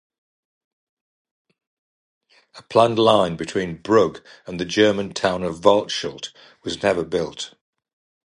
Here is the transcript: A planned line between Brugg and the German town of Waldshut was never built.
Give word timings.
A 2.55 2.63
planned 2.63 2.97
line 2.97 3.35
between 3.35 3.79
Brugg 3.83 4.23
and 4.47 4.59
the 4.59 4.65
German 4.65 5.13
town 5.13 5.43
of 5.43 5.61
Waldshut 5.63 6.33
was 6.63 6.81
never 6.81 7.03
built. 7.05 7.53